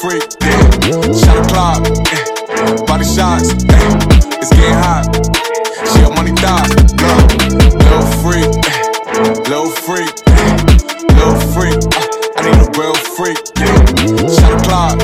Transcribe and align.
freak. 0.00 0.22
Yeah, 0.42 1.00
shot 1.12 1.48
clock, 1.48 1.80
body 2.86 3.04
shots. 3.04 3.52
It's 3.52 4.50
getting 4.52 4.76
hot. 4.76 5.08
She 5.88 6.02
a 6.04 6.10
money 6.12 6.32
thought. 6.36 6.68
Low 7.88 8.02
freak, 8.20 8.50
low 9.48 9.66
freak, 9.84 10.12
low 11.16 11.32
freak. 11.54 11.80
Uh, 11.96 12.04
I 12.36 12.40
need 12.44 12.60
a 12.60 12.68
real 12.76 12.94
freak. 13.16 13.40
Yeah, 13.56 14.28
shot 14.28 14.56
clock, 14.64 14.98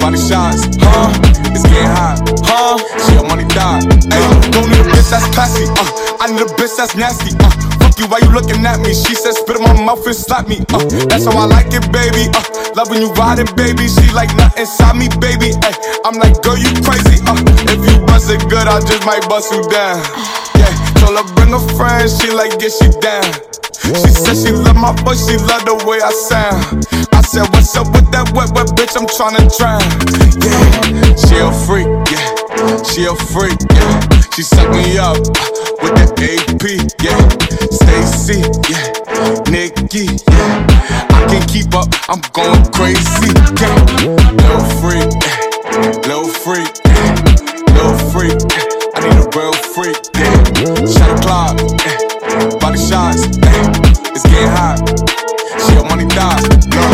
body 0.00 0.18
shots. 0.18 0.66
Huh? 0.80 1.12
It's 1.54 1.62
getting 1.62 1.94
hot. 1.94 2.18
Huh? 2.42 2.78
She 3.06 3.16
a 3.16 3.22
money 3.22 3.44
thought. 3.54 3.84
Ay, 4.10 4.50
don't 4.50 4.68
need 4.70 4.80
a 4.80 4.90
bitch 4.90 5.10
that's 5.10 5.26
classy. 5.34 5.64
Uh, 5.68 6.18
I 6.20 6.32
need 6.32 6.42
a 6.42 6.50
bitch 6.58 6.76
that's 6.76 6.96
nasty. 6.96 7.36
Uh, 7.38 7.73
fuck 7.94 8.02
you, 8.02 8.10
why 8.10 8.18
you 8.18 8.32
looking 8.34 8.64
at 8.66 8.80
me? 8.80 8.94
She 8.94 9.14
said 9.14 9.34
spit 9.34 9.56
in 9.56 9.62
my 9.62 9.72
mouth 9.72 10.06
and 10.06 10.16
slap 10.16 10.48
me. 10.48 10.58
Uh, 10.72 10.84
that's 11.06 11.24
how 11.24 11.38
I 11.38 11.46
like 11.46 11.70
it, 11.70 11.86
baby. 11.92 12.30
Uh, 12.34 12.74
love 12.74 12.90
when 12.90 13.02
you 13.02 13.12
ride 13.14 13.38
it, 13.38 13.54
baby. 13.56 13.86
She 13.88 14.10
like 14.12 14.34
nothing 14.36 14.66
inside 14.66 14.96
me, 14.96 15.08
baby. 15.20 15.54
Ay, 15.62 15.74
I'm 16.04 16.18
like, 16.18 16.42
girl, 16.42 16.58
you 16.58 16.70
crazy. 16.82 17.22
Uh, 17.26 17.38
if 17.70 17.80
you 17.86 18.06
bust 18.06 18.30
it 18.30 18.42
good, 18.50 18.66
I 18.66 18.80
just 18.80 19.04
might 19.06 19.26
bust 19.28 19.52
you 19.52 19.62
down. 19.70 20.02
Yeah, 20.58 20.70
told 20.98 21.18
her 21.18 21.26
bring 21.34 21.54
a 21.54 21.60
friend. 21.78 22.10
She 22.10 22.30
like, 22.30 22.58
get 22.58 22.72
she 22.72 22.90
down. 22.98 23.26
She 23.84 24.10
said 24.16 24.36
she 24.40 24.50
love 24.50 24.76
my 24.76 24.96
voice, 25.04 25.28
she 25.28 25.36
love 25.36 25.60
the 25.68 25.76
way 25.84 26.00
I 26.00 26.08
sound. 26.08 26.88
I 27.12 27.20
said, 27.20 27.44
what's 27.52 27.76
up 27.76 27.86
with 27.92 28.08
that 28.16 28.32
wet, 28.32 28.48
wet 28.56 28.72
bitch? 28.72 28.96
I'm 28.96 29.04
tryna 29.04 29.44
drown. 29.52 29.84
Yeah, 30.40 31.12
she 31.20 31.36
a 31.36 31.52
freak, 31.68 31.84
yeah. 32.08 32.80
She 32.80 33.04
a 33.04 33.12
freak, 33.28 33.60
yeah. 33.76 34.00
She 34.32 34.40
suck 34.40 34.70
me 34.72 34.96
up 34.96 35.20
uh, 35.20 35.84
with 35.84 36.16
the 36.16 36.32
AP, 36.32 36.64
yeah. 37.04 37.23
Stacy, 38.34 38.50
yeah. 38.68 38.82
Nikki, 39.50 40.06
yeah. 40.26 40.66
I 41.10 41.26
can't 41.30 41.48
keep 41.48 41.74
up, 41.74 41.88
I'm 42.08 42.20
going 42.32 42.64
crazy, 42.72 43.30
yeah. 43.60 43.74
Little 44.02 44.64
freak, 44.82 45.10
yeah. 45.22 45.94
Little 46.02 46.28
freak, 46.42 46.66
yeah. 46.84 47.14
Little 47.74 47.98
freak, 48.10 48.38
yeah. 48.50 48.94
I 48.94 48.98
need 49.06 49.18
a 49.22 49.30
real 49.38 49.54
freak, 49.74 49.98
yeah. 50.18 50.34
Shot 50.86 51.10
o'clock, 51.18 51.54
yeah. 51.86 52.58
Body 52.58 52.78
shots, 52.78 53.22
yeah. 53.38 53.70
It's 54.10 54.24
getting 54.24 54.50
hot. 54.50 54.82
She 55.62 55.76
a 55.76 55.84
money 55.84 56.06
thought, 56.10 56.42
yeah. 56.74 56.90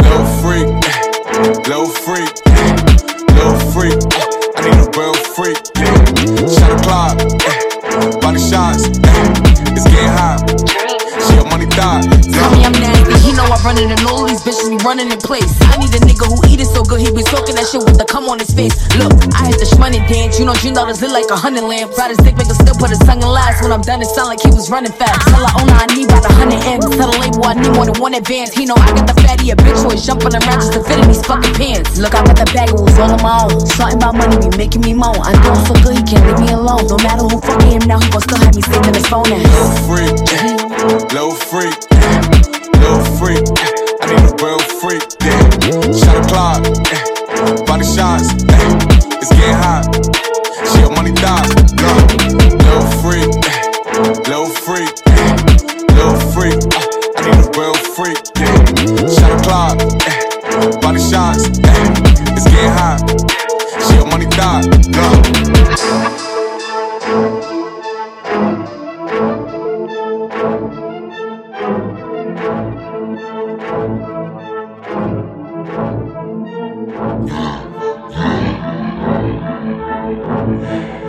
Little 0.00 0.26
freak, 0.40 0.68
yeah. 0.80 1.60
Little 1.68 1.92
freak, 1.92 2.32
yeah. 2.46 2.72
Little 3.36 3.60
freak, 3.72 4.00
She 11.80 12.19
He 13.70 13.78
know 13.78 13.78
I 13.78 13.78
run 13.78 13.78
it 13.78 13.86
and 13.86 14.02
all 14.10 14.26
these 14.26 14.42
bitches 14.42 14.66
be 14.66 14.82
running 14.82 15.14
in 15.14 15.20
place. 15.22 15.54
I 15.62 15.78
need 15.78 15.94
a 15.94 16.02
nigga 16.02 16.26
who 16.26 16.42
eat 16.50 16.58
it 16.58 16.66
so 16.66 16.82
good, 16.82 16.98
he 16.98 17.06
be 17.14 17.22
talking 17.22 17.54
that 17.54 17.70
shit 17.70 17.78
with 17.86 17.98
the 17.98 18.04
cum 18.04 18.26
on 18.26 18.42
his 18.42 18.50
face. 18.50 18.74
Look, 18.98 19.14
I 19.38 19.46
hit 19.46 19.62
the 19.62 19.68
shmoney 19.70 20.02
dance. 20.10 20.38
You 20.42 20.46
know, 20.46 20.54
dream 20.58 20.74
dollars 20.74 20.98
lit 20.98 21.14
like 21.14 21.30
a 21.30 21.38
hundred 21.38 21.62
lamps. 21.62 21.94
Ride 21.94 22.10
his 22.10 22.18
dick, 22.18 22.34
make 22.34 22.50
still 22.50 22.74
put 22.74 22.90
his 22.90 22.98
tongue 23.06 23.22
in 23.22 23.30
last. 23.30 23.62
When 23.62 23.70
I'm 23.70 23.82
done, 23.82 24.02
it 24.02 24.10
sound 24.10 24.26
like 24.26 24.42
he 24.42 24.50
was 24.50 24.70
running 24.74 24.90
fast. 24.90 25.22
Tell 25.30 25.46
her 25.46 25.54
owner 25.62 25.76
I 25.78 25.86
need 25.94 26.10
about 26.10 26.26
a 26.26 26.32
hundred 26.34 26.58
M's. 26.66 26.82
Tell 26.98 27.14
the 27.14 27.18
label 27.22 27.46
I 27.46 27.54
need 27.54 27.70
more 27.78 27.86
than 27.86 27.98
one 28.02 28.14
advance. 28.18 28.50
He 28.50 28.66
know 28.66 28.74
I 28.74 28.90
got 28.90 29.06
the 29.06 29.16
fatty, 29.22 29.54
a 29.54 29.56
bitch 29.56 29.78
who 29.86 29.94
is 29.94 30.02
jumping 30.02 30.34
around 30.34 30.66
just 30.66 30.74
to 30.74 30.82
fit 30.82 30.98
in 30.98 31.06
these 31.06 31.22
fucking 31.22 31.54
pants. 31.54 31.94
Look, 31.94 32.18
I 32.18 32.26
got 32.26 32.42
the 32.42 32.50
bag, 32.50 32.74
it 32.74 32.80
was 32.80 32.98
all 32.98 33.14
on 33.14 33.22
my 33.22 33.46
own. 33.46 33.62
Something 33.78 34.02
about 34.02 34.18
money 34.18 34.34
be 34.42 34.50
making 34.58 34.82
me 34.82 34.98
moan. 34.98 35.14
I'm 35.22 35.38
doing 35.46 35.62
so 35.62 35.74
good, 35.86 35.94
he 35.94 36.02
can't 36.02 36.26
leave 36.26 36.42
me 36.42 36.50
alone. 36.50 36.90
No 36.90 36.98
matter 37.06 37.22
who 37.22 37.38
fucking 37.38 37.70
him 37.70 37.84
now, 37.86 38.02
he 38.02 38.08
gon' 38.10 38.22
still 38.26 38.40
have 38.42 38.54
me 38.54 38.62
saving 38.66 38.94
his 38.98 39.06
phone. 39.06 39.30
Little 39.30 39.70
freak. 39.86 40.18
Little 41.14 41.38
freak. 41.38 41.99
Little 42.80 43.04
freak. 43.18 43.44
I 44.00 44.06
need 44.08 44.24
a 44.24 44.32
real 44.42 44.58
freak, 44.80 45.04
yeah. 45.22 45.40
Shot 45.92 46.16
o'clock, 46.24 46.64
yeah. 46.90 47.64
Body 47.66 47.84
shots, 47.84 48.32
yeah. 48.48 49.20
It's 49.20 49.30
getting 49.30 49.60
hot. 49.60 49.84
She 50.72 50.82
a 50.82 50.90
money 50.90 51.12
thought, 51.12 51.48
yeah. 51.78 51.94
Little 52.64 52.88
freak, 53.00 53.30
yeah. 53.44 53.70
Little 54.28 54.48
freak, 54.64 54.92
yeah. 55.06 55.36
Little 55.94 56.20
freak, 56.32 56.60
uh, 56.72 57.16
I 57.16 57.20
need 57.26 57.44
a 57.44 57.50
real 57.58 57.76
freak, 57.94 58.18
yeah. 58.40 59.08
Shot 59.08 59.32
o'clock, 59.40 59.76
yeah. 60.06 60.80
Body 60.80 61.00
shots, 61.00 61.48
yeah. 61.58 62.34
It's 62.34 62.44
getting 62.44 62.70
hot. 62.70 63.19
Yeah. 80.50 80.99